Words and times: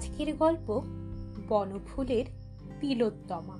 আজকের 0.00 0.36
গল্প 0.36 0.82
বনফুলের 1.48 2.24
তিলোত্তমা। 2.80 3.56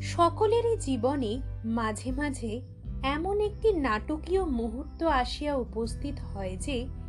সকলেরই 0.00 0.76
জীবনে 0.76 1.40
মাঝে 1.64 2.12
মাঝে 2.12 2.60
এমন 3.02 3.40
একটি 3.40 3.72
নাটকীয় 3.72 4.44
মুহূর্ত 4.44 5.02
আসিয়া 5.02 5.56
উপস্থিত 5.56 6.20
হয় 6.20 6.56
যে 6.60 6.99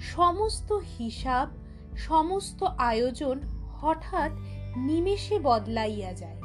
সমস্ত 0.00 0.72
হিসাব, 0.72 1.48
সমস্ত 1.96 2.62
আয়োজন 2.62 3.40
হঠাৎ 3.80 4.32
নিমেষে 4.76 5.38
বদলাইয়া 5.42 6.12
যায়। 6.12 6.36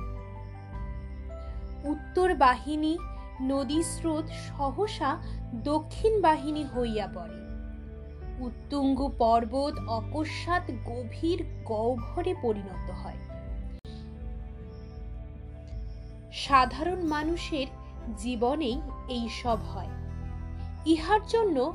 উত্তর 1.83 2.33
বাহিনী, 2.33 2.97
নদী 3.41 3.83
স্রোত 3.83 4.25
সহসা 4.27 5.17
দক্ষিণ 5.53 6.21
বাহিনী 6.21 6.65
হইয়া 6.77 7.07
পড়ে। 7.07 7.39
উত্তুঙ্গ 8.39 9.11
পর্বত 9.17 9.73
অকস্মাৎ 9.87 10.71
গভীর 10.85 11.43
গহ্বরে 11.65 12.35
পরিণত 12.41 12.91
হয়। 12.91 13.17
সাধারণ 16.33 17.03
মানুষের 17.03 17.67
জীবনেই 18.17 18.81
এই 19.09 19.29
সব 19.43 19.57
হয়। 19.63 19.87
ইহার 20.85 21.19
জন্য 21.27 21.73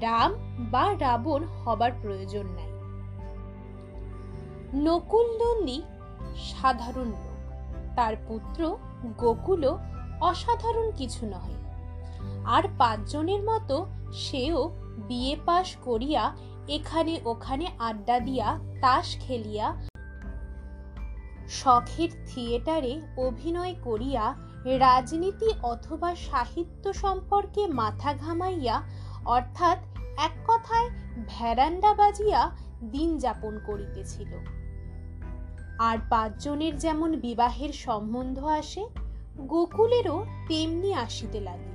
রাম 0.00 0.34
বা 0.58 0.94
রাবণ 1.00 1.44
হবার 1.44 1.92
প্রয়োজন 2.02 2.46
নাই। 2.46 2.72
নকুল 4.74 5.26
নন্দী 5.26 5.82
সাধারণ 6.36 7.08
লোক। 7.08 7.32
তার 7.96 8.16
পুত্র 8.28 8.76
গোকুল 9.18 9.68
অসাধারণ 10.20 10.90
কিছু 10.90 11.26
নহে। 11.26 11.54
আর 12.44 12.62
পাঁচজনের 12.78 13.42
মতো 13.42 13.86
সেও 14.12 14.68
বিয়ে 14.98 15.36
পাশ 15.46 15.76
করিয়া 15.76 16.36
এখানে 16.68 17.20
ওখানে 17.24 17.66
আড্ডা 17.78 18.20
দিয়া, 18.20 18.58
তাস 18.80 19.16
খেলিয়া, 19.20 19.82
শখের 21.48 22.08
থিয়েটারে 22.26 23.00
অভিনয় 23.16 23.74
করিয়া, 23.84 24.34
রাজনীতি 24.64 25.52
অথবা 25.62 26.14
সাহিত্য 26.14 26.92
সম্পর্কে 26.92 27.66
মাথা 27.66 28.14
ঘামাইয়া 28.14 28.82
অর্থাৎ 29.26 29.78
এক 30.18 30.30
কথায় 30.46 30.90
ভ্যারান্ডা 31.26 31.94
বাজিয়া 31.94 32.50
দিন 32.84 33.18
যাপন 33.18 33.60
করিতেছিল। 33.66 34.34
আর 35.78 35.98
পাঁচজনের 36.10 36.78
যেমন 36.78 37.16
বিবাহের 37.16 37.72
সম্বন্ধ 37.72 38.44
আসে, 38.44 38.88
গোকুলেরও 39.38 40.26
তেমনি 40.48 40.94
আসিতে 40.94 41.40
লাগিল। 41.40 41.72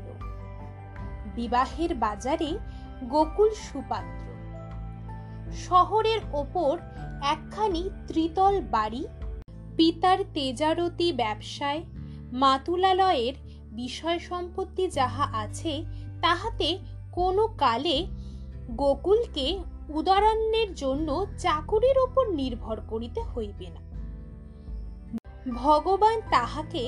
বিবাহের 1.36 1.96
বাজারে 1.96 2.58
গোকুল 3.04 3.50
সুপাত্র। 3.50 4.28
শহরের 5.54 6.20
ওপর 6.34 6.78
একখানি 7.24 7.90
ত্রিতল 8.08 8.62
বাড়ি, 8.62 9.08
পিতার 9.78 10.18
তেজারতি 10.34 11.14
ব্যবসায়, 11.14 11.84
মাতুলালয়ের 12.32 13.34
বিষয় 13.72 14.20
সম্পত্তি 14.20 14.88
যাহা 14.88 15.24
আছে, 15.24 15.86
তাহাতে 16.22 16.97
কোনো 17.18 17.48
কালে 17.58 17.98
গোকুলকে 18.72 19.48
উদারান্যের 19.90 20.70
জন্য 20.74 21.26
চাকুরির 21.38 21.98
ওপর 22.00 22.26
নির্ভর 22.32 22.78
করিতে 22.90 23.22
হইবে 23.22 23.68
না। 23.70 23.82
ভগবান 25.56 26.22
তাহাকে 26.30 26.84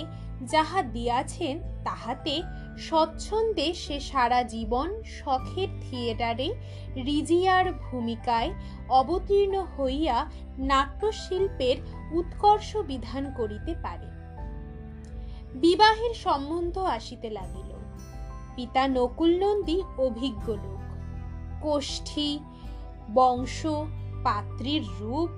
যাহা 0.47 0.81
দিয়াছেন, 0.81 1.55
তাহাতে 1.83 2.35
স্বচ্ছন্দে 2.77 3.73
সে 3.73 3.99
সারা 3.99 4.43
জীবন 4.43 4.89
শখের 5.03 5.67
থিয়েটারে 5.81 6.53
রিজিয়ার 6.95 7.73
ভূমিকায় 7.73 8.51
অবতীর্ণ 8.89 9.55
হইয়া 9.77 10.17
নাট্যশিল্পের 10.57 11.77
উৎকর্ষ 12.11 12.77
বিধান 12.77 13.23
করিতে 13.37 13.73
পারে। 13.81 14.07
বিবাহের 15.53 16.13
সম্বন্ধ 16.13 16.77
আসিতে 16.77 17.29
লাগিল। 17.29 17.68
পিতা 18.59 18.87
নকুল 18.87 19.39
নন্দী 19.39 19.81
অভিজ্ঞ 19.97 20.47
লোক। 20.47 20.79
কোষ্ঠী, 21.61 22.39
বংশ, 23.13 23.65
পাত্রীর 24.23 24.85
রূপ 24.99 25.29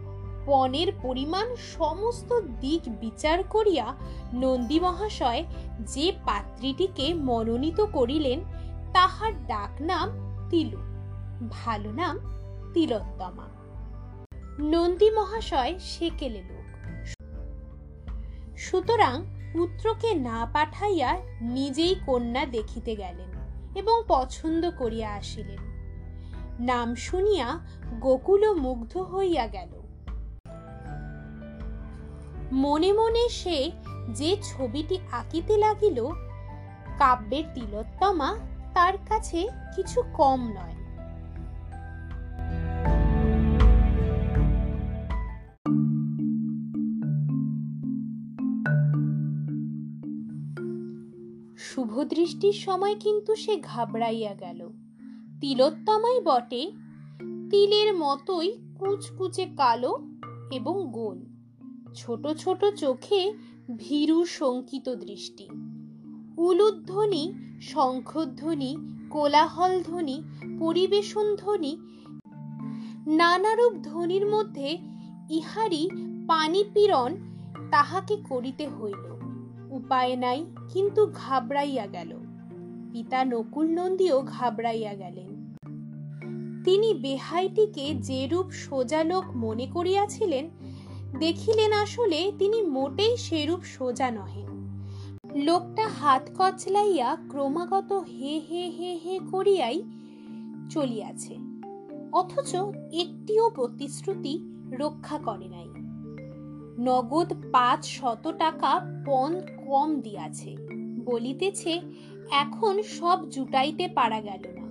পণের 0.45 0.91
পরিমাণ 1.01 1.55
সমস্ত 1.55 2.39
দিক 2.39 2.81
বিচার 2.99 3.43
করিয়া 3.43 3.95
নন্দী 4.33 4.79
মহাশয় 4.79 5.43
যে 5.79 6.11
পাত্রীটিকে 6.25 7.13
মনোনীত 7.13 7.81
করিলেন, 7.81 8.39
তাহার 8.93 9.45
ডাক 9.47 9.81
নাম 9.81 10.09
তিলু, 10.49 10.77
ভালো 11.49 11.91
নাম 11.91 12.19
তিলোত্তমা। 12.73 13.47
নন্দী 14.59 15.09
মহাশয় 15.11 15.79
সেকেলে 15.79 16.41
লোক। 16.41 16.67
সুতরাং 18.57 19.25
পুত্রকে 19.53 20.13
না 20.13 20.47
পাঠাইয়া 20.53 21.17
নিজেই 21.41 21.95
কন্যা 22.05 22.45
দেখিতে 22.45 22.95
গেলেন 22.95 23.31
এবং 23.75 24.03
পছন্দ 24.07 24.71
করিয়া 24.77 25.13
আসিলেন। 25.13 25.71
নাম 26.59 26.95
শুনিয়া 26.95 27.59
গোকুল 27.99 28.53
মুগ্ধ 28.53 28.97
হইয়া 28.97 29.47
গেল। 29.47 29.81
মনে 32.51 32.93
মনে 32.93 33.29
সে 33.29 33.71
যে 34.09 34.37
ছবিটি 34.43 34.99
আঁকিতে 35.11 35.57
লাগিল, 35.57 36.05
কাব্যের 36.97 37.43
তিলোত্তমা 37.53 38.37
তার 38.73 38.93
কাছে 39.09 39.49
কিছু 39.75 40.03
কম 40.13 40.51
নয়। 40.51 40.80
শুভদৃষ্টির 51.75 52.53
সময় 52.53 52.95
কিন্তু 52.99 53.35
সে 53.35 53.57
ঘাবড়াইয়া 53.57 54.33
গেল। 54.33 54.69
তিলোত্তমাই 55.41 56.19
বটে, 56.19 56.71
তিলের 57.51 57.97
মতোই 57.97 58.57
কুচকুচে 58.79 59.45
কালো 59.57 59.99
এবং 60.51 60.91
গোল। 60.91 61.25
ছোট 61.95 62.27
ছোট 62.27 62.65
চোখে 62.65 63.33
ভীরু 63.77 64.25
শঙ্কিত 64.25 64.89
দৃষ্টি। 64.89 65.47
উলুধ্বনি, 66.37 67.33
শঙ্খধ্বনি 67.61 68.77
কোলাহল 69.09 69.83
ধ্বনি 69.83 70.23
পরিবেশন 70.59 71.35
ধ্বনি 71.35 71.77
নানারূপ 73.07 73.73
ধ্বনির 73.83 74.25
মধ্যে 74.25 74.77
ইহারি 75.29 75.89
পানি 76.27 76.63
পীড়ন 76.73 77.17
তাহাকে 77.71 78.17
করিতে 78.29 78.67
হইল 78.67 79.10
উপায় 79.71 80.15
নাই, 80.15 80.45
কিন্তু 80.73 81.11
ঘাবড়াইয়া 81.15 81.87
গেল। 81.87 82.15
পিতা 82.91 83.25
নকুল 83.25 83.67
নন্দীও 83.67 84.21
ঘাবড়াইয়া 84.21 84.93
গেলেন। 84.93 85.29
তিনি 86.63 86.93
বেহাইটিকে 86.93 87.93
যেরূপ 87.93 88.49
সোজা 88.49 89.03
লোক 89.03 89.23
মনে 89.35 89.65
করিয়াছিলেন, 89.65 90.49
দেখিলেন 91.19 91.71
আসলে 91.73 92.31
তিনি 92.39 92.61
মোটেই 92.61 93.17
সেরূপ 93.17 93.61
সোজা 93.63 94.11
নহেন। 94.11 94.49
লোকটা 95.35 95.87
হাত 95.87 96.29
কচলাইয়া 96.39 97.17
ক্রমাগত 97.29 97.91
হে 97.93 98.41
হে 98.49 98.69
হে 98.69 98.99
হে 99.05 99.19
করিয়াই 99.31 99.83
চলিয়াছে। 100.69 101.37
অথচ 102.11 102.55
একটিও 102.93 103.49
প্রতিশ্রুতি 103.49 104.33
রক্ষা 104.71 105.17
করে 105.17 105.47
নাই। 105.47 105.70
নগদ 106.79 107.33
পাঁচ 107.51 107.85
শত 107.85 108.31
টাকা 108.37 109.03
পণ 109.05 109.41
কম 109.67 110.01
দিয়াছে। 110.01 110.57
বলিতেছে, 111.05 111.81
এখন 112.31 112.81
সব 112.81 113.29
জুটাইতে 113.29 113.87
পারা 113.87 114.21
গেল 114.21 114.41
না। 114.47 114.61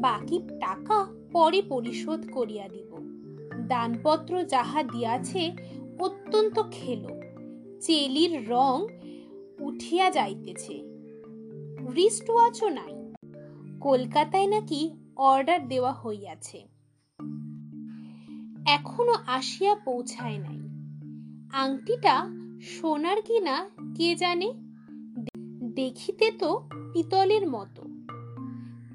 বাকি 0.00 0.38
টাকা 0.38 1.06
পরে 1.32 1.62
পরিশোধ 1.62 2.30
করিয়া 2.32 2.68
দিব। 2.68 2.96
দানপত্র 3.66 4.42
যাহা 4.42 4.82
দিয়াছে, 4.82 5.52
অত্যন্ত 5.98 6.62
খেলো। 6.70 7.08
চেলির 7.80 8.50
রং 8.50 8.86
উঠিয়া 9.60 10.10
যাইতেছে। 10.10 10.82
রিস্ট 11.96 12.30
ওয়াচও 12.30 12.68
নাই? 12.68 13.14
কলকাতায় 13.80 14.46
নাকি 14.46 14.96
অর্ডার 15.16 15.68
দেওয়া 15.68 15.92
হইয়াছে। 15.92 16.68
এখনও 18.66 19.14
আসিয়া 19.26 19.74
পৌঁছায় 19.74 20.38
নাই। 20.38 20.65
আংটিটা 21.56 22.26
সোনার 22.62 23.22
কিনা 23.22 23.70
কে 23.96 24.14
জানে? 24.14 24.52
দেখিতে 25.62 26.30
তো 26.30 26.68
পিতলের 26.92 27.50
মতো। 27.50 27.82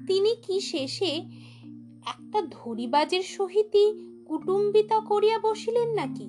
তিনি 0.06 0.36
কি 0.46 0.60
শেষে 0.60 1.24
একটা 2.06 2.42
ধরিবাজের 2.50 3.22
সহিতই 3.22 3.94
কুটুম্বিতা 4.26 5.00
করিয়া 5.00 5.38
বসিলেন 5.38 5.94
নাকি? 5.94 6.28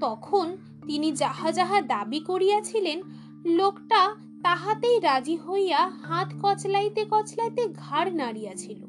তখন 0.00 0.56
তিনি 0.86 1.12
যাহা 1.12 1.52
যাহা 1.52 1.80
দাবি 1.80 2.20
করিয়াছিলেন, 2.20 3.02
লোকটা 3.44 4.16
তাহাতেই 4.42 5.00
রাজি 5.00 5.36
হইয়া 5.36 5.88
হাত 5.88 6.28
কচলাইতে 6.42 7.06
কচলাইতে 7.10 7.66
ঘাড় 7.66 8.10
নাড়িয়াছিল। 8.10 8.86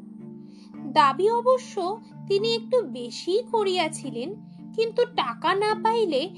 দাবি 0.78 1.30
অবশ্য 1.30 2.02
তিনি 2.28 2.56
একটু 2.56 2.82
বেশি 2.82 3.44
করিয়াছিলেন 3.52 4.36
কিন্তু 4.78 5.06
টাকা 5.06 5.56
না 5.56 5.76
পাইলে 5.84 6.30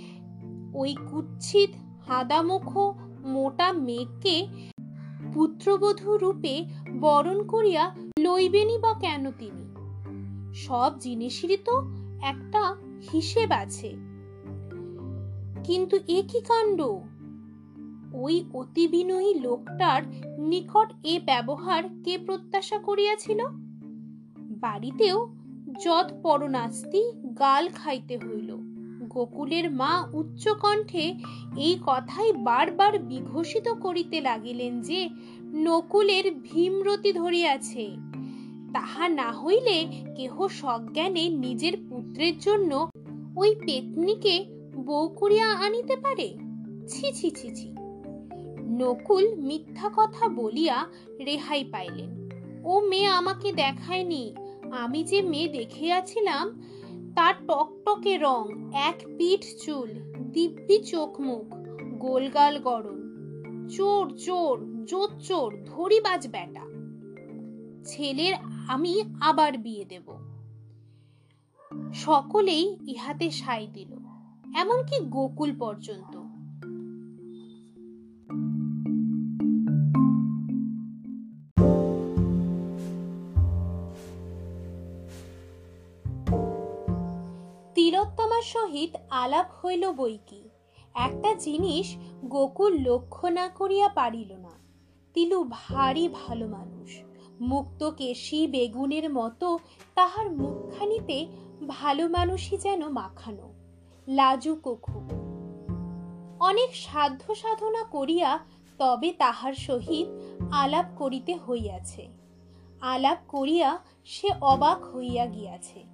ওই 0.73 0.95
কুচ্ছিত 1.11 1.69
হাদামুখ 2.09 2.77
মোটা 3.25 3.71
মেঘকে 3.71 4.47
পুত্রবধূ 5.33 6.17
রূপে 6.17 6.65
বরণ 6.99 7.47
করিয়া 7.47 7.95
লইবেনই 8.19 8.77
বা 8.77 8.93
কেন 8.93 9.31
তিনি? 9.31 9.75
সব 10.53 10.93
জিনিসেরই 10.99 11.57
তো 11.57 11.81
একটা 12.21 12.75
হিসেব 13.13 13.51
আছে। 13.51 13.95
কিন্তু 15.63 15.97
এ 16.07 16.23
কি 16.27 16.39
কাণ্ড? 16.39 16.81
ওই 18.13 18.45
অতি 18.53 18.87
বিনয়ী 18.87 19.33
লোকটার 19.33 20.03
নিকট 20.39 20.93
এ 21.03 21.19
ব্যবহার 21.25 21.83
কে 22.03 22.17
প্রত্যাশা 22.17 22.77
করিয়াছিল? 22.77 23.39
বাড়িতেও 24.39 25.27
যৎ 25.83 26.13
পরনাস্তি 26.23 27.18
গাল 27.39 27.69
খাইতে 27.69 28.17
হইল। 28.17 28.57
গোকুলের 28.99 29.71
মা 29.71 30.07
উচ্চ 30.13 30.47
কণ্ঠে 30.47 31.15
এই 31.57 31.77
কথাই 31.85 32.31
বারবার 32.33 32.99
বিঘোষিত 32.99 33.69
করিতে 33.69 34.21
লাগিলেন 34.21 34.81
যে, 34.81 35.09
নকুলের 35.43 36.31
ভীমরতি 36.35 37.13
ধরিয়াছে। 37.13 37.95
তাহা 38.73 39.09
না 39.09 39.31
হইলে 39.31 39.87
কেহ 40.15 40.47
সজ্ঞানে 40.47 41.29
নিজের 41.29 41.73
পুত্রের 41.89 42.37
জন্য 42.39 42.89
ওই 43.35 43.55
পেতনিকে 43.55 44.45
বউ 44.75 45.07
করিয়া 45.07 45.51
আনিতে 45.51 45.95
পারে? 45.95 46.37
ছি 46.87 47.13
ছি 47.13 47.31
ছি 47.31 47.55
ছি। 47.55 47.75
নকুল 48.69 49.35
মিথ্যা 49.35 49.89
কথা 49.95 50.27
বলিয়া 50.27 50.85
রেহাই 51.25 51.63
পাইলেন। 51.63 52.29
ও 52.63 52.79
মেয়ে 52.79 53.07
আমাকে 53.07 53.51
দেখায়নি। 53.51 54.35
আমি 54.71 55.03
যে 55.03 55.21
মেয়ে 55.21 55.47
দেখিয়াছিলাম 55.47 56.61
তার 57.15 57.33
টকটকে 57.47 58.17
রং, 58.17 58.73
এক 58.73 58.95
পিঠ 59.17 59.65
চুল, 59.65 59.89
দিব্যি 60.31 60.83
চোখ 60.83 61.19
মুখ 61.19 61.55
গোলগাল 61.99 62.59
গরম। 62.59 62.99
চোর 63.67 64.17
চোর, 64.17 64.85
জোর 64.85 65.09
চোর, 65.19 65.63
ধরিবাজ 65.65 66.27
বেটা 66.27 66.65
ছেলের 67.85 68.33
আমি 68.67 69.03
আবার 69.21 69.57
বিয়ে 69.57 69.85
দেব। 69.85 70.07
সকলেই 71.93 72.77
ইহাতে 72.87 73.31
সাই 73.31 73.67
দিল, 73.73 73.91
এমনকি 74.55 74.99
গোকুল 74.99 75.55
পর্যন্ত। 75.59 76.18
তিলোত্তমার 87.79 88.41
সহিত 88.41 88.95
আলাপ 89.09 89.65
হইল 89.65 89.91
বইকি 89.91 90.49
একটা 90.93 91.33
জিনিস 91.33 91.95
গোকুল 92.25 92.73
লক্ষ্য 92.81 93.27
না 93.27 93.47
করিয়া 93.47 93.89
পারিল 93.89 94.33
না। 94.33 94.49
তিলু 95.13 95.45
ভারী 95.49 96.07
ভালো 96.07 96.47
মানুষ। 96.47 96.99
মুক্ত 97.41 97.89
কেশি 97.89 98.47
বেগুনের 98.47 99.13
মতো 99.13 99.59
তাহার 99.95 100.31
মুখখানিতে 100.31 101.27
ভালো 101.67 102.07
মানুষই 102.07 102.57
যেন 102.57 102.87
মাখানো। 102.87 103.53
লাজুক 104.07 104.79
খুব 104.81 105.03
অনেক 106.39 106.75
সাধ্য 106.75 107.35
সাধনা 107.35 107.83
করিয়া 107.83 108.39
তবে 108.77 109.11
তাহার 109.11 109.53
সহিত 109.53 110.07
আলাপ 110.51 110.85
করিতে 110.97 111.37
হইয়াছে। 111.37 112.07
আলাপ 112.81 113.17
করিয়া 113.27 113.79
সে 114.05 114.29
অবাক 114.41 114.95
হইয়া 114.95 115.25
গিয়াছে। 115.25 115.88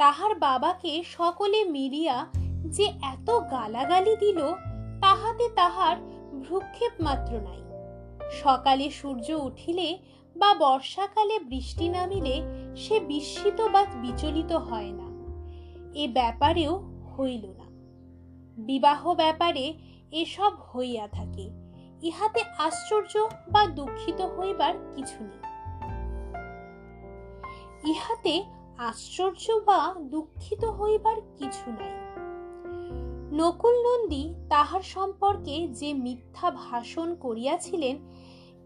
তাহার 0.00 0.34
বাবাকে 0.34 1.04
সকলে 1.06 1.64
মিলিয়া 1.64 2.26
যে 2.66 2.84
এত 2.84 3.30
গালাগালি 3.50 4.16
দিল, 4.16 4.38
তাহাতে 5.00 5.48
তাহার 5.48 5.96
ভ্রুক্ষেপ 6.40 6.92
মাত্র 7.00 7.32
নাই। 7.34 7.62
সকালে 8.30 8.90
সূর্য 8.90 9.32
উঠিলে 9.32 9.98
বা 10.36 10.54
বর্ষাকালে 10.54 11.38
বৃষ্টি 11.38 11.88
নামিলে 11.88 12.42
সে 12.76 13.00
বিস্মিত 13.00 13.60
বা 13.60 13.84
বিচলিত 13.84 14.52
হয় 14.52 14.92
না। 14.92 15.08
এ 15.94 16.08
ব্যাপারেও 16.08 16.82
হইল 17.18 17.46
না। 17.46 17.64
বিবাহ 18.62 19.14
ব্যাপারে 19.14 19.74
এসব 20.12 20.52
হইয়া 20.74 21.08
থাকে। 21.08 21.50
ইহাতে 22.02 22.40
আশ্চর্য 22.58 23.28
বা 23.52 23.66
দুঃখিত 23.66 24.20
হইবার 24.20 24.74
কিছু 24.94 25.24
নেই। 25.24 25.50
ইহাতে 27.90 28.59
আশ্চর্য 28.80 29.52
বা 29.66 29.94
দুঃখিত 30.00 30.64
হইবার 30.64 31.16
কিছু 31.38 31.70
নাই। 31.70 31.94
নকুল 33.32 33.74
নন্দী 33.74 34.34
তাহার 34.48 34.80
সম্পর্কে 34.80 35.68
যে 35.68 35.94
মিথ্যা 35.94 36.50
ভাষণ 36.50 37.14
করিয়াছিলেন, 37.14 37.96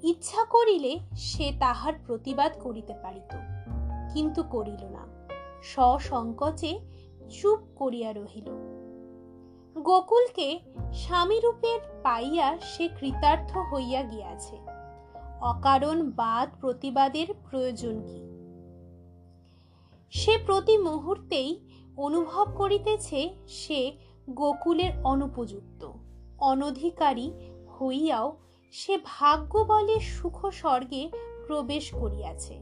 ইচ্ছা 0.03 0.45
করিলে 0.45 0.99
সে 1.17 1.53
তাহার 1.61 1.93
প্রতিবাদ 2.07 2.53
করিতে 2.61 2.95
পারিত, 3.03 3.37
কিন্তু 4.15 4.43
করিল 4.43 4.85
না। 4.85 5.07
সসংকোচে 5.63 6.81
চুপ 7.31 7.59
করিয়া 7.77 8.13
রহিল। 8.13 8.49
গোকুলকে 9.81 10.61
স্বামীরূপের 10.93 11.81
পাইয়া 12.03 12.59
সে 12.59 12.89
কৃতার্থ 13.01 13.57
হইয়া 13.57 14.03
গিয়াছে। 14.03 14.57
অকারণ 15.41 16.11
বাদ 16.11 16.49
প্রতিবাদের 16.61 17.27
প্রয়োজন 17.51 18.01
কি? 18.01 18.34
সে 20.15 20.39
প্রতি 20.47 20.79
মুহূর্তেই 20.79 21.61
অনুভব 21.97 22.47
করিতেছে 22.57 23.35
সে 23.49 23.93
গোকুলের 24.31 24.91
অনুপযুক্ত, 25.05 25.93
অনধিকারী 26.39 27.33
হইয়াও 27.81 28.37
সে 28.71 28.99
ভাগ্য 29.05 29.59
বলে 29.59 30.01
সুখ 30.01 30.51
স্বর্গে 30.51 31.11
প্রবেশ 31.47 31.95
করিয়াছে। 31.95 32.61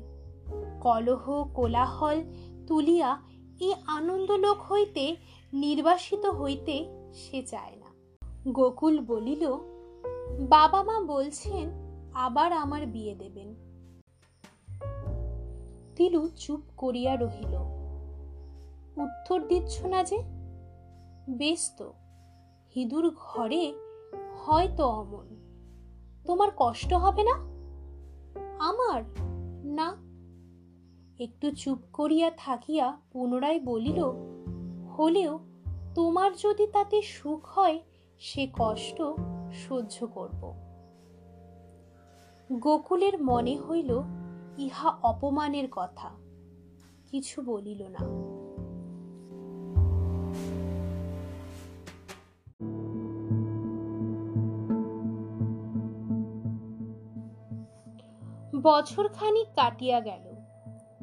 কলহ, 0.81 1.53
কোলাহল 1.55 2.23
তুলিয়া 2.67 3.23
এই 3.61 3.75
আনন্দলোক 3.87 4.73
হইতে 4.73 5.17
নির্বাসিত 5.53 6.27
হইতে 6.27 6.85
সে 7.15 7.43
চায় 7.43 7.77
না। 7.77 8.21
গোকুল 8.53 8.99
বলিল, 9.00 9.47
বাবা 10.49 10.83
মা 10.83 11.00
বলছেন, 11.00 11.71
আবার 12.15 12.53
আমার 12.53 12.87
বিয়ে 12.87 13.15
দেবেন। 13.15 13.52
তিলু 15.97 16.29
চুপ 16.29 16.61
করিয়া 16.77 17.17
রহিল। 17.17 17.83
উত্তর 19.03 19.49
দিচ্ছ 19.49 19.85
না 19.85 20.05
যে? 20.05 20.23
বেশ 21.29 21.73
তো, 21.79 21.93
হিদুর 22.77 23.15
ঘরে 23.17 23.75
হয়তো 24.39 24.87
অমন। 24.87 25.27
তোমার 26.27 26.49
কষ্ট 26.57 26.93
হবে 26.93 27.23
না? 27.23 27.33
আমার? 28.59 29.03
না। 29.65 29.97
একটু 31.19 31.51
চুপ 31.51 31.79
করিয়া 31.93 32.31
থাকিয়া 32.37 32.99
পুনরায় 33.13 33.61
বলিল, 33.61 34.05
হলেও 34.99 35.39
তোমার 35.95 36.31
যদি 36.37 36.67
তাতে 36.67 37.03
সুখ 37.03 37.59
হয়, 37.59 37.81
সে 38.21 38.49
কষ্ট 38.59 39.03
সহ্য 39.53 40.07
করব। 40.07 40.55
গোকুলের 42.53 43.23
মনে 43.23 43.61
হইল 43.61 44.03
ইহা 44.59 44.91
অপমানের 45.03 45.69
কথা। 45.71 46.11
কিছু 47.11 47.43
বলিল 47.43 47.83
না। 47.83 48.33
বছর 58.63 59.09
খানিক 59.09 59.49
কাটিয়া 59.55 60.01
গেল। 60.01 60.35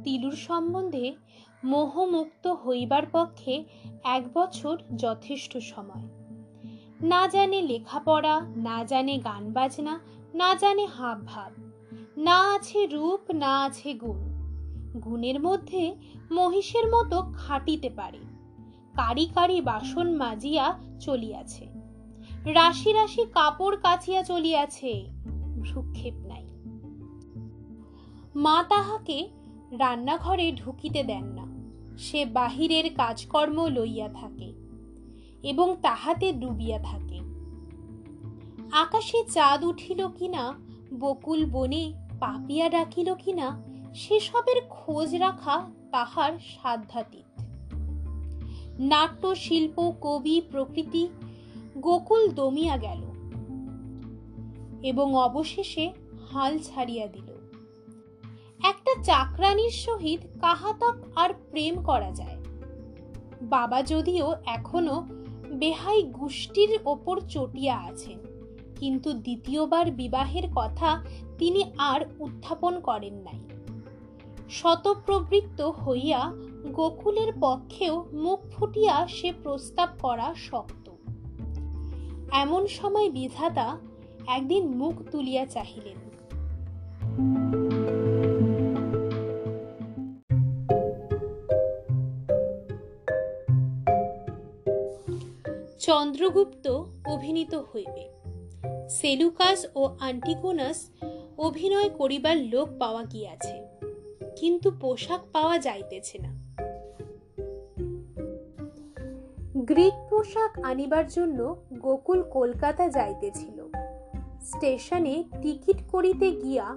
তিলুর 0.03 0.32
সম্বন্ধে 0.32 1.15
মোহমুক্ত 1.63 2.48
হইবার 2.48 3.03
পক্ষে 3.12 3.63
এক 4.03 4.34
বছর 4.34 4.77
যথেষ্ট 4.96 5.58
সময়। 5.58 6.10
না 7.01 7.27
জানে 7.27 7.62
লেখাপড়া, 7.62 8.41
না 8.41 8.84
জানে 8.84 9.18
গান 9.18 9.53
বাজনা, 9.53 10.00
না 10.34 10.56
জানে 10.56 10.86
হাব 10.86 11.25
ভাব 11.25 11.68
না 12.19 12.53
আছে 12.53 12.85
রূপ, 12.85 13.31
না 13.31 13.63
আছে 13.63 13.93
গুণ। 13.93 14.19
গুণের 14.99 15.39
মধ্যে 15.39 15.95
মহিষের 16.31 16.88
মতো 16.88 17.33
খাটিতে 17.33 17.89
পারে। 17.89 18.17
কারি 18.95 19.29
কারি 19.35 19.61
বাসন 19.61 20.15
মাজিয়া 20.15 20.79
চলিয়াছে। 20.99 21.67
রাশি 22.45 22.91
রাশি 22.91 23.25
কাপড় 23.25 23.77
কাচিয়া 23.77 24.23
চলিয়াছে। 24.23 25.07
ভ্রুক্ষেপ 25.61 26.13
নাই। 26.13 26.47
মা 28.35 28.63
তাহাকে 28.69 29.29
রান্নাঘরে 29.71 30.51
ঢুকিতে 30.51 31.03
দেন 31.03 31.23
না। 31.23 31.47
সে 31.97 32.25
বাহিরের 32.25 32.93
কাজকর্ম 32.93 33.67
লইয়া 33.67 34.09
থাকে 34.09 34.53
এবং 35.43 35.75
তাহাতে 35.81 36.33
ডুবিয়া 36.33 36.79
থাকে। 36.79 37.19
আকাশে 38.71 39.23
চাঁদ 39.23 39.63
উঠিল 39.63 40.07
কিনা 40.07 40.53
বকুল 40.99 41.45
বনে 41.45 42.08
পাপিয়া 42.19 42.67
ডাকিল 42.69 43.09
কিনা, 43.15 43.47
সেসবের 43.95 44.59
খোঁজ 44.69 45.09
রাখা 45.15 45.55
তাহার 45.91 46.33
সাধ্যাতীত। 46.49 47.29
নাট্য 48.79 49.35
শিল্প 49.35 49.77
কবি, 50.01 50.41
প্রকৃতি 50.51 51.03
গোকুল 51.77 52.23
দমিয়া 52.29 52.77
গেল 52.77 53.01
এবং 54.83 55.07
অবশেষে 55.17 55.85
হাল 56.31 56.53
ছাড়িয়া 56.59 57.07
দিল। 57.07 57.29
একটা 58.63 58.93
চাকরানির 59.03 59.73
সহিত 59.85 60.21
কাহাতক 60.41 60.95
আর 61.15 61.29
প্রেম 61.51 61.75
করা 61.83 62.11
যায়। 62.11 62.38
বাবা 63.41 63.79
যদিও 63.81 64.27
এখনও 64.45 64.97
বেহাই 65.51 66.03
গোষ্ঠীর 66.03 66.71
ওপর 66.85 67.15
চটিয়া 67.29 67.75
আছেন, 67.79 68.19
কিন্তু 68.75 69.09
দ্বিতীয়বার 69.13 69.88
বিবাহের 69.91 70.45
কথা 70.55 70.89
তিনি 71.39 71.72
আর 71.77 72.01
উত্থাপন 72.19 72.79
করেন 72.79 73.13
নাই। 73.13 73.39
শতপ্রবৃত্ত 74.50 75.62
হইয়া 75.62 76.31
গোকুলের 76.72 77.34
পক্ষেও 77.41 78.05
মুখ 78.13 78.39
ফুটিয়া 78.51 79.08
সে 79.08 79.34
প্রস্তাব 79.43 79.89
করা 80.01 80.34
শক্ত। 80.38 80.91
এমন 82.31 82.67
সময় 82.67 83.10
বিধাতা 83.12 83.77
একদিন 84.27 84.77
মুখ 84.77 84.96
তুলিয়া 85.12 85.46
চাহিলেন। 85.46 86.10
চন্দ্রগুপ্ত 95.79 96.67
অভিনীত 97.08 97.55
হইবে। 97.55 98.10
সেলুকাস 98.89 99.65
ও 99.75 99.89
আন্টিগোনাস 100.00 100.91
অভিনয় 101.39 101.89
করিবার 101.89 102.38
লোক 102.38 102.67
পাওয়া 102.79 103.03
গিয়াছে, 103.03 103.55
কিন্তু 104.36 104.72
পোশাক 104.81 105.22
পাওয়া 105.34 105.58
যাইতেছে 105.60 106.17
না। 106.19 106.31
গ্রিক 109.55 109.96
পোশাক 110.10 110.51
আনিবার 110.63 111.05
জন্য 111.08 111.39
গোকুল 111.74 112.24
কলকাতা 112.31 112.86
যাইতেছিল। 112.89 113.58
স্টেশনে 114.41 115.24
টিকিট 115.41 115.79
করিতে 115.91 116.31
গিয়া 116.31 116.67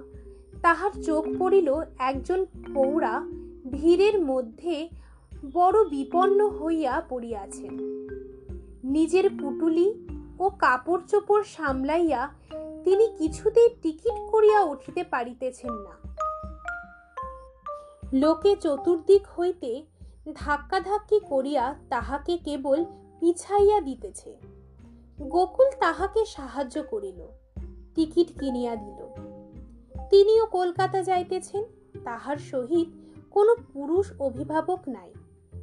তাহার 0.61 0.91
চোখ 1.03 1.23
পড়িল 1.39 1.69
একজন 1.99 2.45
পৌরা 2.73 3.13
ভিড়ের 3.71 4.19
মধ্যে 4.19 4.89
বড় 5.53 5.77
বিপন্ন 5.89 6.39
হইয়া 6.49 6.93
পড়িয়াছেন। 7.09 7.73
নিজের 8.83 9.25
পুটুলি 9.29 9.87
ও 10.39 10.45
কাপড় 10.49 11.03
চোপড় 11.07 11.43
সামলাইয়া 11.47 12.21
তিনি 12.85 13.07
কিছুতেই 13.17 13.69
টিকিট 13.81 14.31
করিয়া 14.31 14.63
উঠিতে 14.63 15.03
পারিতেছেন 15.03 15.71
না। 15.73 16.13
লোকে 18.13 18.55
চতুর্দিক 18.55 19.27
হইতে 19.39 19.85
ধাক্কাধাক্কি 20.33 21.19
করিয়া 21.19 21.75
তাহাকে 21.89 22.37
কেবল 22.37 22.85
পিছাইয়া 23.19 23.81
দিতেছে। 23.81 24.37
গোকুল 25.21 25.65
তাহাকে 25.79 26.25
সাহায্য 26.25 26.83
করিল, 26.83 27.27
টিকিট 27.95 28.39
কিনিয়া 28.39 28.75
দিল। 28.75 29.07
তিনিও 30.09 30.45
কলকাতা 30.45 31.03
যাইতেছেন, 31.03 31.63
তাহার 32.03 32.37
সহিত 32.37 32.87
কোনো 33.31 33.55
পুরুষ 33.73 34.11
অভিভাবক 34.19 34.79
নাই। 34.87 35.13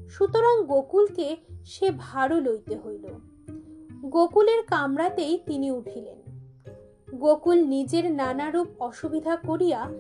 সুতরাং 0.08 0.64
গোকুলকে 0.64 1.36
সে 1.64 1.90
ভারও 1.98 2.40
লইতে 2.40 2.76
হইল। 2.86 3.06
গোকুলের 4.10 4.62
কামরাতেই 4.62 5.38
তিনি 5.46 5.70
উঠিলেন। 5.70 6.19
গোকুল 7.14 7.67
নিজের 7.67 8.12
নানারূপ 8.12 8.67
অসুবিধা 8.81 9.37
করিয়া, 9.37 9.90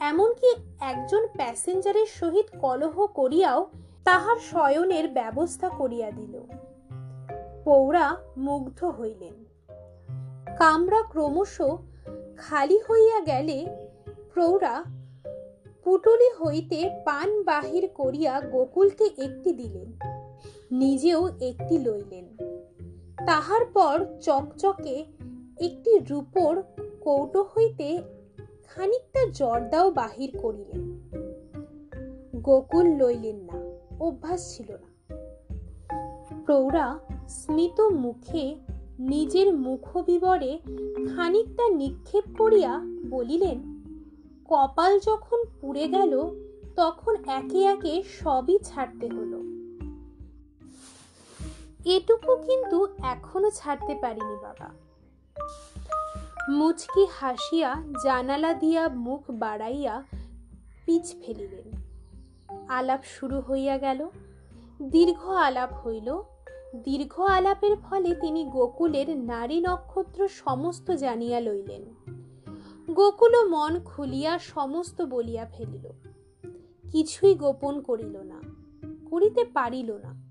এমনকি 0.00 0.54
একজন 0.80 1.26
প্যাসেঞ্জারের 1.36 2.06
সহিত 2.06 2.44
কলহ 2.60 3.06
করিয়াও 3.06 3.70
তাহার 4.04 4.36
শয়নের 4.36 5.08
ব্যবস্থা 5.08 5.68
করিয়া 5.68 6.10
দিল। 6.10 6.40
পৌরা 7.64 8.16
মুগ্ধ 8.36 8.84
হইলেন। 8.84 9.44
কামরা 10.56 11.02
ক্রমশ 11.02 11.62
খালি 12.36 12.78
হইয়া 12.78 13.20
গেলে, 13.20 13.66
প্রৌরা 14.34 14.84
পুটুলি 15.84 16.30
হইতে 16.42 16.90
পান 17.04 17.42
বাহির 17.42 17.88
করিয়া 17.88 18.40
গোকুলকে 18.40 19.04
একটি 19.04 19.52
দিলেন, 19.52 19.92
নিজেও 20.70 21.28
একটি 21.28 21.78
লইলেন। 21.78 22.36
তাহার 23.26 23.64
পর 23.64 24.06
চকচকে 24.20 25.04
একটি 25.56 25.98
রূপোর 25.98 26.62
কৌটো 27.00 27.42
হইতে 27.42 28.02
খানিকটা 28.68 29.30
জর্দাও 29.30 29.90
বাহির 29.90 30.38
করিলেন। 30.38 31.00
গোকুল 32.36 32.86
লইলেন 32.86 33.36
না, 33.36 33.80
অভ্যাস 34.04 34.56
ছিল 34.56 34.72
না। 34.72 34.92
প্রৌঢ়া 36.44 36.98
স্মিত 37.28 37.80
মুখে 37.80 38.56
নিজের 38.98 39.54
মুখবিবরে 39.54 40.58
খানিকটা 41.16 41.68
নিক্ষেপ 41.68 42.24
করিয়া 42.38 42.80
বলিলেন, 43.10 43.82
কপাল 44.48 45.00
যখন 45.00 45.44
পুড়ে 45.60 45.88
গেল, 45.88 46.30
তখন 46.76 47.16
একে 47.26 47.62
একে 47.62 48.02
সবই 48.02 48.58
ছাড়তে 48.58 49.08
হলো। 49.08 49.42
এটুকু 51.84 52.36
কিন্তু 52.36 52.86
এখনও 53.02 53.50
ছাড়তে 53.50 53.94
পারিনি 54.00 54.36
বাবা। 54.42 54.91
মুচকি 56.50 57.06
হাসিয়া 57.06 57.82
জানালা 58.04 58.54
দিয়া 58.54 58.88
মুখ 58.88 59.22
বাড়াইয়া 59.30 60.02
পিচ 60.86 61.14
ফেলিলেন। 61.26 61.72
আলাপ 62.68 63.02
শুরু 63.04 63.40
হইয়া 63.40 63.78
গেল। 63.78 64.08
দীর্ঘ 64.82 65.28
আলাপ 65.28 65.72
হইল। 65.72 66.22
দীর্ঘ 66.76 67.20
আলাপের 67.20 67.76
ফলে 67.76 68.14
তিনি 68.14 68.44
গোকুলের 68.44 69.16
নারী 69.16 69.60
নক্ষত্র 69.60 70.28
সমস্ত 70.28 70.90
জানিয়া 70.90 71.40
লইলেন। 71.40 72.12
গোকুল 72.94 73.48
মন 73.48 73.80
খুলিয়া 73.80 74.38
সমস্ত 74.38 75.02
বলিয়া 75.02 75.46
ফেলিল। 75.54 75.88
কিছুই 76.92 77.34
গোপন 77.34 77.80
করিল 77.80 78.16
না, 78.16 78.40
করিতে 79.10 79.44
পারিল 79.44 79.92
না। 79.92 80.21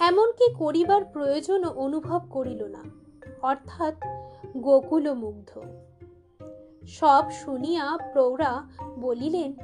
এমনকি 0.00 0.54
করিবার 0.54 1.04
প্রয়োজন 1.04 1.64
অনুভব 1.64 2.20
করিল 2.30 2.64
না। 2.64 2.84
অর্থাৎ 3.42 3.94
গোকুল 4.56 5.14
মুগ্ধ। 5.14 5.62
সব 6.86 7.24
শুনিয়া 7.30 7.98
প্রৌঢ়া 8.12 8.68
বলিলেন, 8.98 9.56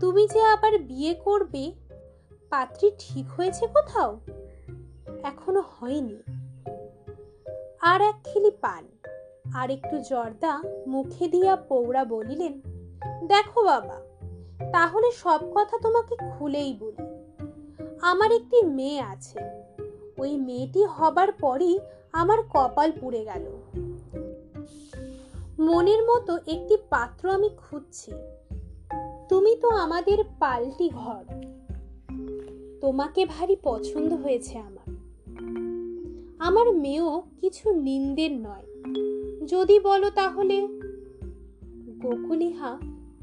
তুমি 0.00 0.28
যে 0.28 0.42
আবার 0.42 0.78
বিয়ে 0.78 1.14
করবে, 1.14 1.72
পাত্রী 2.50 2.90
ঠিক 2.98 3.28
হয়েছে 3.28 3.66
কোথাও? 3.66 4.20
এখনও 5.22 5.62
হয়নি। 5.78 6.22
আর 7.80 8.00
এক 8.00 8.14
খিলি 8.24 8.50
পান। 8.50 8.84
আর 9.54 9.70
একটু 9.70 9.98
জর্দা 9.98 10.62
মুখে 10.86 11.28
দিয়া 11.28 11.56
পৌড়া 11.56 12.04
বলিলেন, 12.04 12.60
দেখো 13.26 13.64
বাবা, 13.64 14.00
তাহলে 14.72 15.10
সব 15.10 15.40
কথা 15.54 15.78
তোমাকে 15.78 16.16
খুলেই 16.38 16.76
বলি। 16.80 17.20
আমার 18.02 18.32
একটি 18.32 18.66
মেয়ে 18.66 19.00
আছে 19.00 19.59
ওই 20.20 20.36
মেয়েটি 20.36 20.84
হবার 20.84 21.32
পরই 21.32 21.78
আমার 22.12 22.38
কপাল 22.42 22.92
পুড়ে 23.00 23.24
গেল। 23.24 23.44
মনের 25.58 26.02
মতো 26.02 26.36
একটি 26.36 26.76
পাত্র 26.90 27.30
আমি 27.30 27.48
খুঁজছি। 27.48 28.12
তুমি 29.28 29.56
তো 29.56 29.68
আমাদের 29.68 30.24
পাল্টি 30.38 30.88
ঘর। 30.88 31.24
তোমাকে 32.80 33.26
ভারী 33.26 33.56
পছন্দ 33.62 34.12
হয়েছে 34.12 34.58
আমার। 34.58 34.94
আমার 36.38 36.72
মেয়েও 36.72 37.22
কিছু 37.40 37.70
নিন্দের 37.70 38.32
নয়। 38.32 38.66
যদি 39.46 39.80
বলো 39.80 40.10
তাহলে? 40.10 40.68
গোকুলিহা 41.98 42.78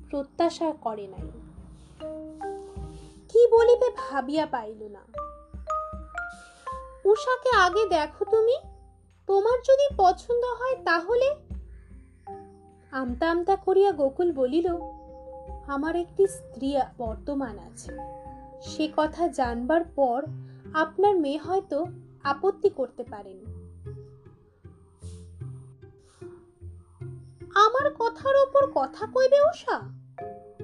প্রত্যাশা 0.10 0.72
করে 0.82 1.08
নাই। 1.08 1.27
কি 3.30 3.48
বলিবে 3.48 3.92
ভাবিয়া 3.98 4.46
পাইল 4.46 4.84
না। 4.84 5.27
উষাকে 7.08 7.50
আগে 7.50 7.86
দেখো 7.86 8.26
তুমি। 8.26 8.58
তোমার 9.28 9.60
যদি 9.60 9.96
পছন্দ 9.98 10.46
হয় 10.46 10.76
তাহলে। 10.86 11.36
আমতা 12.92 13.32
আমতা 13.32 13.56
করিয়া 13.56 13.92
গোকুল 13.92 14.32
বলিল, 14.32 14.68
আমার 15.68 15.96
একটি 15.96 16.28
স্ত্রী 16.28 16.76
বর্তমান 16.98 17.60
আছে। 17.60 17.92
সে 18.62 18.90
কথা 18.98 19.28
জানবার 19.28 19.84
পর 19.84 20.26
আপনার 20.74 21.16
মেয়ে 21.16 21.38
হয়তো 21.38 21.86
আপত্তি 22.24 22.70
করতে 22.70 23.04
পারেন। 23.04 23.46
আমার 27.56 27.94
কথার 27.94 28.36
ওপর 28.36 28.72
কথা 28.76 29.06
কইবে 29.06 29.42
উষা? 29.42 29.80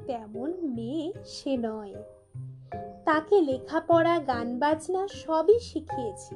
তেমন 0.08 0.54
মেয়ে 0.62 1.14
সে 1.26 1.58
নয়। 1.58 1.96
তাকে 3.06 3.42
লেখাপড়া, 3.42 4.20
গান 4.20 4.60
বাজনা 4.60 5.08
সবই 5.08 5.60
শিখিয়েছি। 5.60 6.36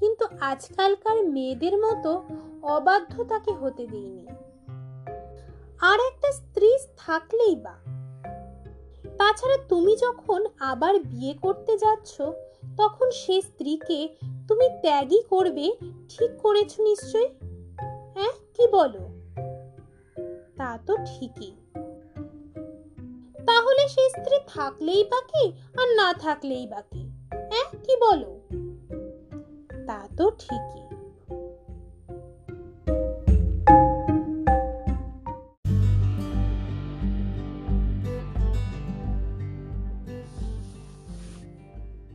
কিন্তু 0.00 0.26
আজকালকার 0.40 1.24
মেয়েদের 1.24 1.78
মতো 1.78 2.22
অবাধ্য 2.62 3.24
তাকে 3.24 3.52
হতে 3.52 3.86
দিইনি। 3.86 4.26
আর 5.80 5.98
একটা 6.12 6.32
স্ত্রী 6.32 6.72
থাকলেই 6.96 7.56
বা। 7.56 7.74
তাছাড়া 9.18 9.56
তুমি 9.68 9.96
যখন 9.96 10.46
আবার 10.58 10.98
বিয়ে 10.98 11.34
করতে 11.34 11.78
যাচ্ছ, 11.78 12.22
তখন 12.76 13.10
সে 13.10 13.42
স্ত্রীকে 13.42 14.08
তুমি 14.48 14.68
ত্যাগই 14.82 15.22
করবে, 15.22 15.72
ঠিক 16.08 16.30
করেছ 16.42 16.80
নিশ্চয় 16.80 17.28
হ্যাঁ 18.14 18.32
কি 18.54 18.68
বলো? 18.68 19.08
তা 20.56 20.78
তো 20.86 20.96
ঠিকই। 20.96 21.52
তাহলে 23.46 23.88
সে 23.88 24.08
স্ত্রী 24.08 24.36
থাকলেই 24.46 25.04
বাকি 25.04 25.52
আর 25.82 25.88
না 25.96 26.14
থাকলেই 26.14 26.66
বাকি 26.66 27.10
হ্যাঁ 27.30 27.82
কি 27.84 27.96
বলো? 27.96 28.40
তা 29.86 30.08
তো 30.16 30.30
ঠিকই। 30.30 30.84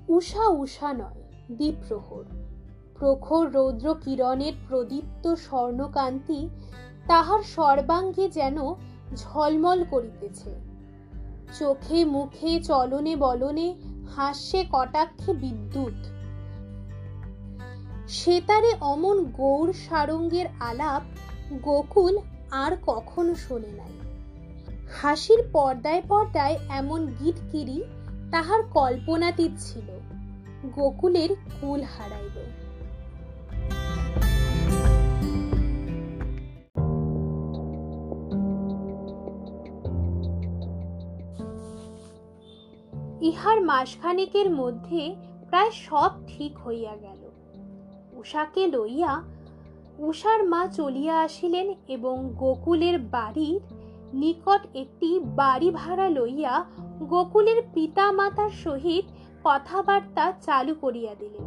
উষা 0.08 0.48
উষা 0.48 0.94
নয়, 0.94 1.24
দ্বীপ্রহর। 1.52 2.24
প্রখর 3.00 3.52
রৌদ্র 3.52 3.96
কিরণের 4.02 4.54
প্রদীপ্ত 4.70 5.34
স্বর্ণকান্তি 5.34 6.50
তাহার 7.08 7.44
সর্বাঙ্গে 7.44 8.30
যেন 8.30 8.58
ঝলমল 9.16 9.84
করিতেছে। 9.90 10.69
চোখে, 11.54 12.06
মুখে, 12.06 12.64
চলনে, 12.64 13.16
বলনে 13.16 13.76
হাস্যে 14.16 14.66
কটাক্ষে 14.72 15.34
বিদ্যুৎ। 15.34 16.08
সেতারে 18.08 18.74
অমন 18.82 19.26
গৌর 19.26 19.74
সারঙ্গের 19.74 20.46
আলাপ 20.60 21.02
গোকুল 21.64 22.18
আর 22.52 22.78
কখনো 22.88 23.36
শোনে 23.36 23.68
নাই। 23.68 23.92
হাসির 25.02 25.44
পর্দায় 25.52 26.02
পর্দায় 26.08 26.60
এমন 26.70 27.08
গিটকিরি 27.08 27.84
তাহার 28.32 28.64
কল্পনাতীত 28.64 29.52
ছিল। 29.60 30.00
গোকুলের 30.76 31.36
কুল 31.62 31.82
হারাইল। 31.82 32.59
ইহার 43.22 43.62
মাসখানেকের 43.62 44.52
মধ্যে 44.52 45.16
প্রায় 45.50 45.72
সব 45.72 46.12
ঠিক 46.28 46.58
হইয়া 46.68 46.96
গেল। 46.96 47.32
উষাকে 48.14 48.68
লইয়া 48.68 49.24
উষার 50.00 50.48
মা 50.48 50.68
চলিয়া 50.68 51.22
আসিলেন 51.22 51.74
এবং 51.88 52.34
গোকুলের 52.38 53.00
বাড়ির 53.00 53.62
নিকট 54.14 54.68
একটি 54.76 55.20
বাড়ি 55.20 55.72
ভাড়া 55.72 56.10
লইয়া 56.10 56.66
গোকুলের 57.00 57.64
পিতা 57.74 58.12
মাতার 58.12 58.50
সহিত 58.50 59.06
কথাবার্তা 59.44 60.34
চালু 60.42 60.76
করিয়া 60.76 61.16
দিলেন। 61.20 61.46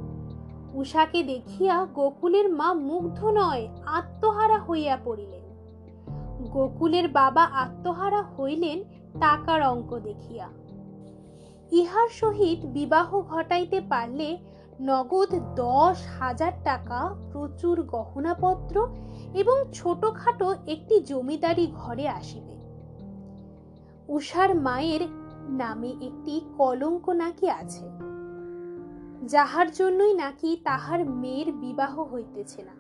উষাকে 0.74 1.22
দেখিয়া 1.22 1.86
গোকুলের 1.94 2.48
মা 2.48 2.72
মুগ্ধ 2.72 3.24
নয়, 3.24 3.68
আত্মহারা 3.86 4.58
হইয়া 4.58 4.98
পড়িলেন। 5.04 5.42
গোকুলের 6.50 7.08
বাবা 7.08 7.44
আত্মহারা 7.44 8.22
হইলেন 8.22 8.84
টাকার 9.20 9.62
অঙ্ক 9.62 9.98
দেখিয়া। 9.98 10.61
ইহার 11.72 12.08
সহিত 12.08 12.66
বিবাহ 12.66 13.20
ঘটাইতে 13.20 13.80
পারলে 13.80 14.38
নগদ 14.80 15.28
দশ 15.56 16.06
হাজার 16.18 16.52
টাকা 16.64 17.14
প্রচুর 17.32 17.82
গহনাপত্র 17.82 18.88
এবং 19.34 19.64
ছোটখাটো 19.72 20.54
একটি 20.66 21.00
জমিদারি 21.00 21.66
ঘরে 21.74 22.08
আসিবে। 22.08 22.56
উষার 24.08 24.54
মায়ের 24.54 25.00
নামে 25.48 25.88
একটি 25.88 26.40
কলঙ্ক 26.56 27.08
নাকি 27.08 27.50
আছে। 27.50 27.90
যাহার 29.26 29.72
জন্যই 29.72 30.14
নাকি 30.14 30.60
তাহার 30.64 31.10
মেয়ের 31.10 31.52
বিবাহ 31.52 32.00
হইতেছে 32.00 32.62
না। 32.62 32.72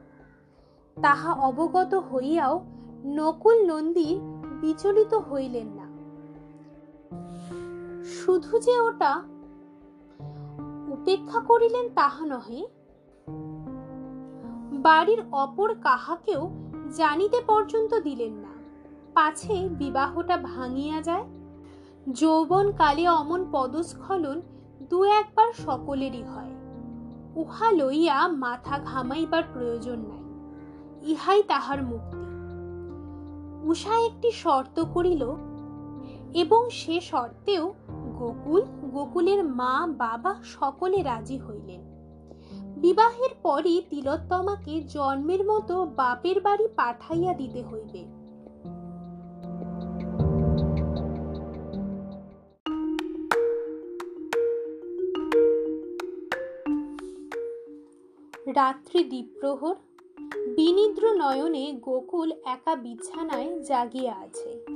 তাহা 1.02 1.32
অবগত 1.32 1.94
হইয়াও 1.94 2.64
নকুল 3.04 3.66
নন্দী 3.66 4.18
বিচলিত 4.60 5.14
হইলেন 5.14 5.66
না। 5.66 5.81
শুধু 8.04 8.58
যে 8.58 8.74
ওটা 8.80 9.12
উপেক্ষা 10.88 11.40
করিলেন 11.40 11.86
তাহা 11.94 12.24
নহে, 12.26 12.60
বাড়ির 14.82 15.20
অপর 15.32 15.74
কাহাকেও 15.74 16.42
জানিতে 16.96 17.38
পর্যন্ত 17.46 17.94
দিলেন 17.94 18.34
না। 18.34 18.52
পাছে 19.14 19.68
বিবাহটা 19.68 20.36
ভাঙিয়া 20.36 21.02
যায় 21.02 21.26
যৌবন 22.10 22.72
কালে 22.72 23.08
অমন 23.08 23.40
পদস্খলন 23.52 24.38
দু 24.90 25.04
একবার 25.04 25.48
সকলেরই 25.66 26.22
হয়। 26.22 26.52
উহা 27.36 27.68
লইয়া 27.70 28.28
মাথা 28.28 28.76
ঘামাইবার 28.78 29.42
প্রয়োজন 29.52 29.98
নাই, 29.98 30.22
ইহাই 31.10 31.42
তাহার 31.42 31.80
মুক্তি। 31.82 32.22
উষা 33.68 33.94
একটি 34.00 34.30
শর্ত 34.30 34.76
করিল, 34.94 35.22
এবং 36.34 36.70
সে 36.70 37.00
শর্তেও 37.00 37.74
গোকুল, 38.22 38.62
গোকুলের 38.90 39.44
মা, 39.44 39.86
বাবা 39.86 40.34
সকলে 40.44 41.02
রাজি 41.02 41.38
হইলেন। 41.38 41.82
বিবাহের 42.76 43.32
পরই 43.42 43.82
তিলোত্তমাকে 43.90 44.80
জন্মের 44.88 45.44
মতো 45.44 45.84
বাপের 45.84 46.40
বাড়ি 46.40 46.66
পাঠাইয়া 46.76 47.34
দিতে 47.34 47.62
হইবে। 47.62 48.02
রাত্রি 58.52 59.04
দ্বীপ্রহর 59.04 59.74
বিনিদ্র 60.56 61.04
নয়নে 61.12 61.72
গোকুল 61.72 62.32
একা 62.44 62.74
বিছানায় 62.74 63.62
জাগিয়া 63.62 64.14
আছে। 64.14 64.71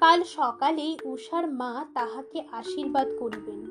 কাল 0.00 0.24
সকালেই 0.24 0.98
উষার 1.04 1.52
মা 1.52 1.86
তাহাকে 1.94 2.46
আশীর্বাদ 2.52 3.08
করিবেন। 3.18 3.64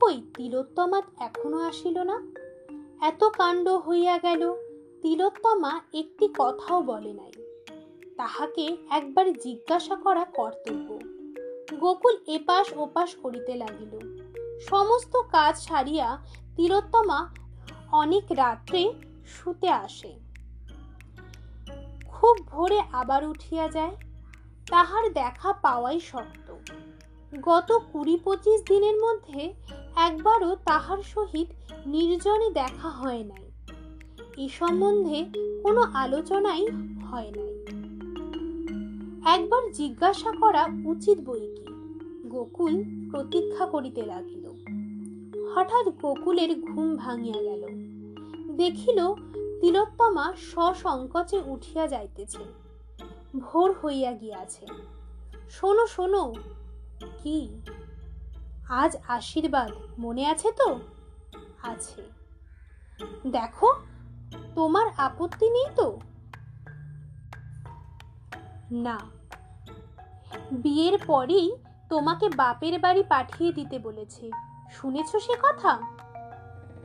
কই, 0.00 0.22
তিলোত্তমা 0.36 1.02
এখনও 1.20 1.58
আসিল 1.58 2.02
না? 2.02 2.22
এত 3.00 3.24
কাণ্ড 3.24 3.68
হইয়া 3.68 4.18
গেল, 4.18 4.54
তিলোত্তমা 5.02 5.80
একটি 5.92 6.28
কথাও 6.38 6.82
বলে 6.82 7.12
নাই। 7.12 7.32
তাহাকে 8.16 8.76
একবার 8.90 9.32
জিজ্ঞাসা 9.32 9.96
করা 9.96 10.24
কর্তব্য। 10.24 10.98
গোকুল 11.76 12.16
এপাশ 12.26 12.66
ওপাশ 12.76 13.14
করিতে 13.14 13.54
লাগিল। 13.54 14.24
সমস্ত 14.60 15.16
কাজ 15.16 15.58
সারিয়া 15.58 16.18
তিলোত্তমা 16.56 17.34
অনেক 17.92 18.24
রাত্রে 18.30 18.92
শুতে 19.26 19.68
আসে। 19.68 20.18
খুব 22.08 22.36
ভোরে 22.46 22.80
আবার 22.92 23.24
উঠিয়া 23.24 23.68
যায়। 23.68 23.96
তাহার 24.70 25.12
দেখা 25.12 25.52
পাওয়াই 25.52 26.00
শক্ত। 26.00 26.54
গত 27.42 27.78
কুড়ি 27.92 28.18
পঁচিশ 28.24 28.60
দিনের 28.68 28.96
মধ্যে 28.96 29.54
একবারও 29.96 30.56
তাহার 30.64 30.98
সহিত 31.02 31.48
নির্জনে 31.86 32.50
দেখা 32.50 32.88
হয় 32.88 33.24
নাই। 33.24 33.50
এ 34.36 34.48
সম্বন্ধে 34.48 35.24
কোনো 35.62 35.80
আলোচনাই 35.80 36.66
হয় 37.10 37.32
নাই। 37.36 37.54
একবার 39.34 39.72
জিজ্ঞাসা 39.72 40.32
করা 40.32 40.68
উচিত 40.86 41.18
বই 41.18 41.40
কি 41.40 41.66
গোকুল 42.28 42.84
প্রতীক্ষা 43.10 43.66
করিতে 43.66 44.02
লাগিল। 44.02 44.48
হঠাৎ 45.54 45.88
গোকুলের 46.02 46.60
ঘুম 46.60 46.96
ভাঙিয়া 46.96 47.42
গেল। 47.42 47.66
দেখিল 48.56 49.14
তিলোত্তমা 49.60 50.32
সসংকোচে 50.36 51.40
উঠিয়া 51.46 51.86
যাইতেছে 51.86 52.63
ভোর 53.40 53.72
হইয়া 53.72 54.12
গিয়াছে। 54.12 54.66
শোনো 55.50 55.86
শোনো, 55.86 56.34
কি? 57.22 57.62
আজ 58.68 58.96
আশীর্বাদ 59.08 59.70
মনে 59.98 60.26
আছে 60.26 60.52
তো? 60.52 60.80
আছে। 61.62 62.02
দেখো, 63.26 63.74
তোমার 64.54 64.86
আপত্তি 64.96 65.50
নেই 65.50 65.66
তো? 65.76 66.00
না। 68.72 68.98
বিয়ের 70.52 70.98
পরেই 71.06 71.56
তোমাকে 71.88 72.28
বাপের 72.28 72.78
বাড়ি 72.78 73.02
পাঠিয়ে 73.02 73.52
দিতে 73.52 73.78
বলেছে। 73.78 74.30
শুনেছ 74.70 75.16
সে 75.16 75.34
কথা? 75.42 75.78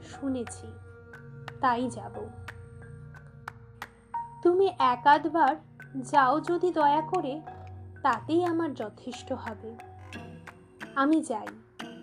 শুনেছি। 0.03 0.67
তাই 1.61 1.89
যাব। 1.89 2.29
তুমি 4.43 4.71
একাধবার 4.79 5.55
যাও 5.95 6.39
যদি 6.39 6.71
দয়া 6.71 7.01
করে, 7.01 7.41
তাতেই 8.01 8.43
আমার 8.43 8.73
যথেষ্ট 8.73 9.31
হবে। 9.31 9.75
আমি 10.95 11.23
যাই, 11.23 11.47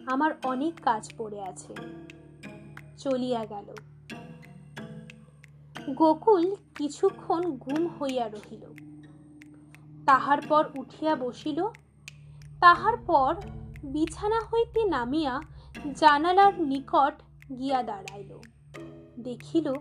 আমার 0.06 0.30
অনেক 0.44 0.80
কাজ 0.80 1.10
পড়ে 1.18 1.42
আছে। 1.42 1.74
চলিয়া 2.98 3.44
গেল। 3.44 3.74
গোকুল 5.94 6.54
কিছুক্ষণ 6.74 7.50
গুম 7.50 7.86
হইয়া 7.86 8.28
রহিল। 8.28 8.66
তাহার 10.06 10.40
পর 10.40 10.68
উঠিয়া 10.78 11.16
বসিল। 11.16 11.68
তাহার 12.60 12.96
পর 12.96 13.34
বিছানা 13.84 14.40
হইতে 14.40 14.84
নামিয়া 14.84 15.40
জানালার 15.94 16.60
নিকট 16.60 17.22
গিয়া 17.58 17.82
দাঁড়াইল। 17.82 18.38
দেখিল 19.18 19.72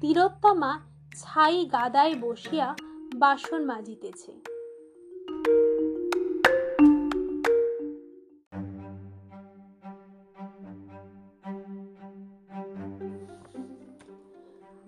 তিলোত্তমা 0.00 0.80
ছাই 1.16 1.64
গাদায় 1.66 2.14
বসিয়া 2.20 2.76
বাসন 3.18 3.64
মাজিতেছে। 3.64 4.32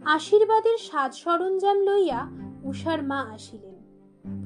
আশীর্বাদের 0.05 0.79
সাজ 0.79 1.15
সরঞ্জাম 1.15 1.79
লইয়া 1.81 2.21
উষার 2.63 3.03
মা 3.03 3.21
আসিলেন। 3.35 3.77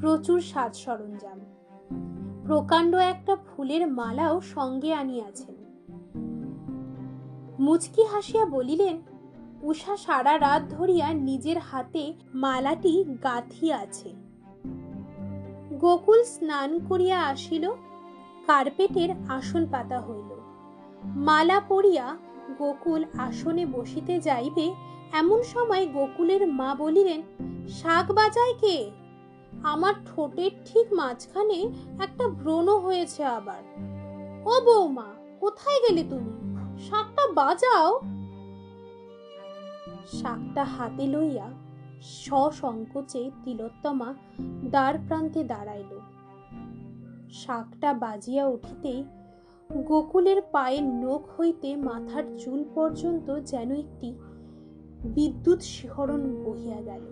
প্রচুর 0.00 0.40
সাজ 0.40 0.74
সরঞ্জাম। 0.76 1.40
প্রকাণ্ড 2.46 2.94
একটা 2.94 3.36
ফুলের 3.36 3.92
মালাও 3.92 4.40
সঙ্গে 4.40 4.92
আনিয়াছেন। 4.94 5.54
মুচকি 7.58 8.02
হাসিয়া 8.02 8.44
বলিলেন 8.46 9.02
উষা 9.64 9.96
সারা 9.96 10.40
রাত 10.40 10.62
ধরিয়া 10.70 11.12
নিজের 11.12 11.58
হাতে 11.58 12.12
মালাটি 12.34 13.04
গাঁথিয়াছে। 13.22 14.12
গোকুল 15.80 16.24
স্নান 16.24 16.80
করিয়া 16.88 17.22
আসিল, 17.22 17.70
কার্পেটের 18.46 19.08
আসন 19.28 19.66
পাতা 19.66 20.00
হইল। 20.00 20.30
মালা 21.04 21.60
পরিয়া 21.60 22.16
গোকুল 22.58 23.04
আসনে 23.18 23.66
বসিতে 23.66 24.20
যাইবে, 24.20 24.74
এমন 25.12 25.42
সময় 25.42 25.86
গোকুলের 25.86 26.46
মা 26.46 26.74
বলিলেন, 26.74 27.22
শাক 27.68 28.12
বাজায় 28.12 28.54
কে? 28.60 28.90
আমার 29.62 29.94
ঠোঁটের 30.06 30.50
ঠিক 30.64 30.92
মাঝখানে 30.92 31.58
একটা 32.02 32.28
ব্রণ 32.28 32.68
হয়েছে 32.68 33.24
আবার। 33.24 33.62
ও 34.46 34.60
বৌমা, 34.64 35.08
কোথায় 35.40 35.80
গেলে 35.88 36.04
তুমি? 36.10 36.32
শাকটা 36.88 37.32
বাজাও। 37.32 38.00
শাকটা 40.06 40.64
হাতে 40.64 41.06
লইয়া 41.06 41.50
সসংকোচে 42.02 43.30
তিলোত্তমা 43.44 44.14
দ্বার 44.64 44.94
প্রান্তে 45.06 45.44
দাঁড়াইল। 45.44 45.98
শাকটা 47.32 47.92
বাজিয়া 47.94 48.46
উঠিতেই 48.46 49.04
গোকুলের 49.84 50.42
পায়ের 50.52 50.82
নখ 50.82 51.40
হইতে 51.40 51.76
মাথার 51.76 52.24
চুল 52.38 52.64
পর্যন্ত 52.74 53.40
যেন 53.40 53.72
একটি 53.72 54.14
বিদ্যুৎ 55.04 55.62
শিহরণ 55.62 56.44
বহিয়া 56.44 56.80
গেল। 56.80 57.02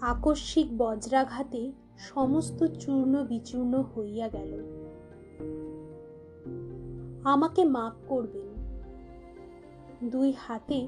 আকস্মিক 0.00 0.78
বজ্রাঘাতে 0.78 1.72
সমস্ত 1.98 2.66
চূর্ণ 2.66 3.24
বিচূর্ণ 3.24 3.82
হইয়া 3.82 4.28
গেল। 4.28 4.52
আমাকে 7.24 7.64
মাপ 7.64 7.92
করবেন। 8.08 8.45
দুই 10.04 10.32
হাতে 10.38 10.86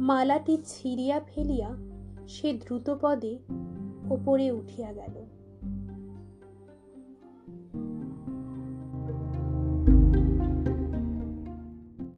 মালাটি 0.00 0.58
ছিঁড়িয়া 0.64 1.20
ফেলিয়া 1.20 1.76
সে 2.28 2.52
দ্রুতপদে 2.52 3.38
ওপরে 4.10 4.50
উঠিয়া 4.50 4.92
গেল। 4.92 5.14